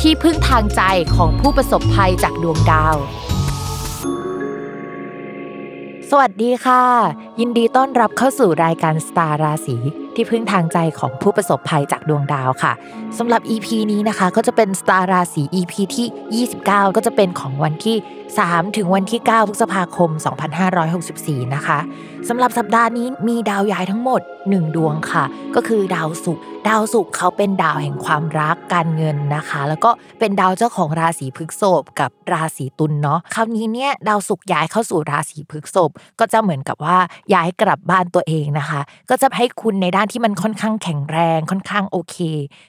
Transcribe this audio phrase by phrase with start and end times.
[0.00, 0.82] ที่พึ่งทางใจ
[1.16, 2.96] ของผู้ประสบภัยจากดวงดาว
[6.10, 6.82] สวัสดีค่ะ
[7.40, 9.76] ยินดีต้อนรับเข้าสู่รายการสตาร์ราศี
[10.14, 12.72] ที่พึ่งทางใจของผู้ประสบภัยจากดวงดาวค่ะ
[13.18, 17.96] สำหรับ EP นี้นะคะก็จะเป็นสตาร์ราศี EP ที่ 29 ก็จะเป็นของวันที่
[18.36, 20.10] 3 ถึงวันที่ 9 พฤษภาคม
[20.82, 21.78] 2564 นะคะ
[22.28, 25.24] สำหรับสัปดาห์นี้มีดาวย้ายทั้งหมด 1 ดวงค่ะ
[25.54, 36.98] ก็คือดาวศุกร์ดาวศุกร์เขาเป็นดาวแห่งความรักการเงินนะคะ แล้วก็เป็นดาวเจ้าของราศีพฤษภกับราศีตุลเนาะคราวนี้เนี่ยดาวศุกร์ย้ายเข้าสู่ราศีพฤษภก็จะเหมือนกับว่า
[37.34, 42.16] ย้ายกลับบ้านตัวเองนะคะ ก็จะให้คุณในด้านที่มันค่อนข้างแข็งแรงค่อนข้างโอเค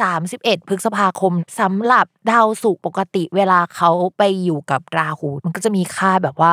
[0.00, 6.52] 31 พฤษภาคมสำหรับดาวศุกร์ปกติเวลาเขาไปอยู่กับราหู มันก็จะมีค่าแบบว่า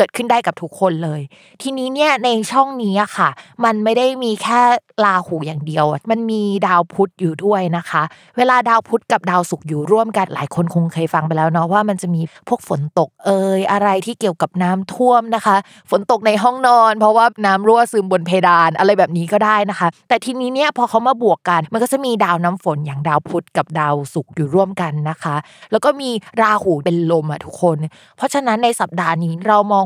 [0.01, 1.21] กิดขึ้นได้กับทุกคนเลย
[1.61, 3.29] ทีนี้เนี่ยในช่องนี้อะค่ะ
[3.65, 4.61] มันไม่ได้มีแค่
[5.05, 8.03] ราหูอย่างเดียว มันมีดาวพุธอยู่ด้วยนะคะ
[8.37, 15.55] เวลาดาวพุธกับดาวศุกร์อยู่ร่วมกันหลายคนคงเคยฟังไปแล้วเนาะว่ามันจะมีพวกฝนตกเอ่ยอะไรที่เกี่ยวกับน้ำท่วมนะคะ
[15.89, 25.35] ฝนตกในห้องนอน เพราะว่าน้ำรั่วซึมบนเพดานอะไรแบบนี้ก็ได้นะคะ แต่ทีนี้เนี่ยพอเขามาบวกกัน มันก็จะมีดาวน้ำฝนอย่างดาวพุธกับดาวศุกร์อยู่ร่วมกันนะคะ
[25.71, 26.09] แล้วก็มี
[26.41, 27.77] ราหูเป็นลมอะทุกคน
[28.17, 29.85] เพราะฉะนั้นในสัปดาห์นี้เรามอง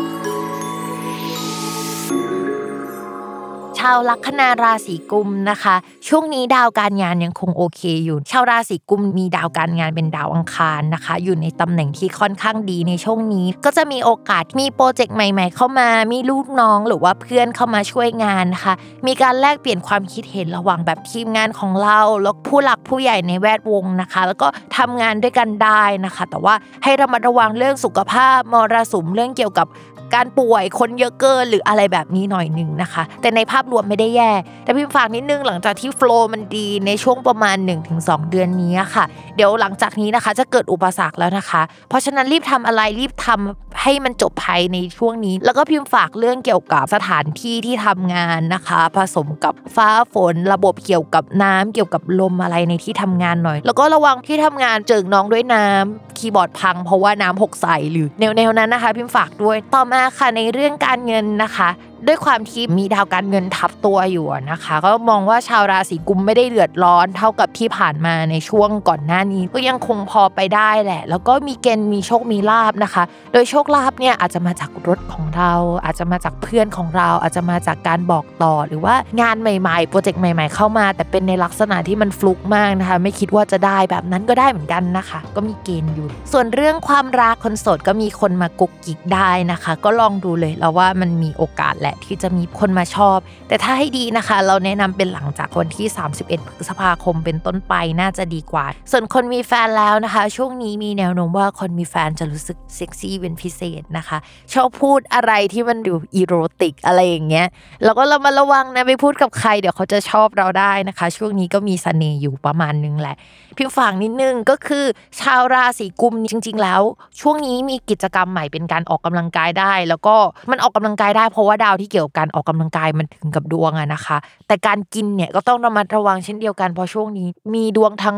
[3.81, 5.75] ชาวลัคนาราศีกุมนะคะ
[6.07, 18.73] ช่วงนี้ดาวการงานยังคงโอเคอยู่ ชาวราศีกุมมีดาวการงานเป็นดาวอังคารนะคะ อยู่ในตำแหน่งที่ค่อนข้างดีในช่วงนี้ ก็จะมีโอกาสมีโปรเจกต์ใหม่ ๆ เข้ามา มีลูกน้องหรือว่าเพื่อนเข้ามาช่วยงานนะคะ
[19.07, 26.53] มีการแลกเปลี่ยนความคิดเห็นระหว่างแบบทีมงานของเราแล้วผู้หลักผู้ใหญ่ในแวดวงนะคะ แล้วก็ทำงานด้วยกันได้นะคะ แต่ว่า
[26.83, 29.67] ให้ระมัดระวังเรื่องสุขภาพมรสุมเรื่องเกี่ยวกับ
[30.15, 34.31] การป่วยคนเยอะเกินหรืออะไรแบบนี้หน่อยหนึ่งนะคะ แต่ในภาพรวมไม่ได้แย่
[34.63, 37.57] แต่พิมพ์ฝากนิดนึงหลังจากที่โฟล์มันดีในช่วงประมาณ
[37.93, 39.05] 1-2 เดือนนี้ค่ะ
[39.35, 61.69] เดี๋ยวหลังจากนี้นะคะจะเกิดอุปสรรคแล้วนะคะ เพราะฉะนั้นรีบทำอะไรรีบทำให้มันจบภายในช่วงนี้ แล้วก็พิมพ์ฝากเรื่องเกี่ยวกับสถานที่ที่ทำงานนะคะ ผสมกับฟ้าฝนระบบเกี่ยวกับน้ำเกี่ยวกับลมอะไรในที่ทำงานหน่อย แล้วก็ระวังที่ทำงานเจิงน้องด้วยน้ำคีย์บอร์ดพังเพราะว่าน้ำหกใส่หรือแนวๆนั้นนะคะ พิมพ์ฝากด้วยต่อมาค่ะในเรื่องการเงินนะคะ
[62.07, 73.03] ด้วยความที่มีดาวการเงินทับตัวอยู่นะคะ ก็มองว่าชาวราศีกุมไม่ได้เดือดร้อนเท่ากับที่ผ่านมาในช่วงก่อนหน้านี้ก็ยังคงพอไปได้แหละ แล้วก็มีเกณฑ์มีโชคมีลาบนะคะ
[73.33, 75.53] โดยโชคลาภเนี่ยอาจจะมาจากรถของเรา
[75.85, 93.17] อาจจะมาจากเพื่อนของเรา อาจจะมาจากการบอกต่อหรือว่างานใหม่ๆโปรเจกต์ใหม่ ๆเข้ามา แต่เป็นในลักษณะที่มันฟลุกมากนะคะ ไม่คิดว่าจะได้แบบนั้นก็ได้เหมือนกันนะคะ ก็มีเกณฑ์อยู่ ส่วนเรื่องความรักคนโสดก็มีคนมากุกกิกได้นะคะ ก็ลองดูเลยแล้วว่ามันมีโอกาสแหละที่จะมีคนมาชอบ
[93.47, 95.87] แต่ถ้าให้ดีนะคะ เราแนะนำเป็นหลังจากวันที่
[96.21, 104.17] 31 พฤษภาคมเป็นต้นไปน่าจะดีกว่า ส่วนคนมีแฟนแล้วนะคะ ช่วงนี้มีแนวโน้มว่าคนมีแฟนจะรู้สึกเซ็กซี่เป็นพิเศษนะคะ
[104.53, 107.47] ชอบพูดอะไรที่มันดูอีโรติกอะไรอย่างเงี้ย
[107.83, 113.15] แล้วก็เรามาระวังนะไปพูดกับใครเดี๋ยวเขาจะชอบเราได้นะคะ ช่วงนี้ก็มีเสน่ห์อยู่ประมาณนึงแหละ
[113.57, 114.85] พิมพ์ฝากนิดนึงก็คือ
[115.21, 116.81] ชาวราศีกุมจริง ๆ แล้ว
[117.19, 120.15] ช่วงนี้มีกิจกรรมใหม่เป็นการออกกำลังกายได้ แล้วก็
[120.51, 124.17] มันออกกำลังกายได้เพราะว่าดาวที่เกี่ยวกับการออกกำลังกายมันถึงกับดวงอะนะคะ
[124.47, 128.17] แต่การกินเนี่ยก็ต้องระมัดระวังเช่นเดียวกันเพราะช่วงนี้ มีดวงทั้ง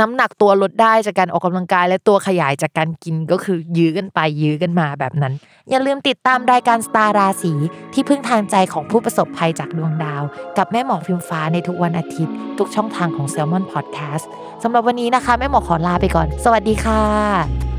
[0.00, 5.32] น้ำหนักตัวลดได้จากการออกกำลังกาย และตัวขยายจากการกินก็คือยื้อกันไปยื้อกันมาแบบนั้น
[5.70, 7.52] อย่าลืมติดตามรายการสตาร์ราศี
[7.92, 10.22] ที่พึ่งทางใจของผู้ประสบภัยจากดวงดาว
[10.58, 14.24] กับแม่หมอพิมฟ้าในทุกวันอาทิตย์ ทุกช่องทางของ s ซ l m o n Podcast
[14.62, 17.71] สำหรับวันนี้นะคะแม่หมอขอลาไปก่อน สวัสดีค่ะ